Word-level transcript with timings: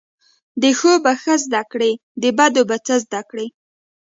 د 0.61 0.63
ښو 0.77 0.91
به 1.03 1.13
ښه 1.21 1.35
زده 1.45 1.61
کړی، 1.71 1.91
د 2.21 2.23
بدو 2.37 2.61
به 2.69 2.77
څه 2.85 2.95
زده 3.05 3.21
کړی 3.29 3.47